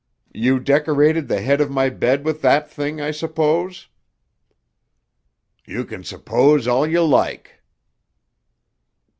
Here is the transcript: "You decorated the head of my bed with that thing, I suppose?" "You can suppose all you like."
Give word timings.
"You 0.33 0.59
decorated 0.59 1.27
the 1.27 1.41
head 1.43 1.61
of 1.61 1.69
my 1.69 1.91
bed 1.91 2.25
with 2.25 2.41
that 2.41 2.67
thing, 2.67 2.99
I 2.99 3.11
suppose?" 3.11 3.87
"You 5.67 5.85
can 5.85 6.03
suppose 6.03 6.65
all 6.67 6.87
you 6.87 7.03
like." 7.05 7.61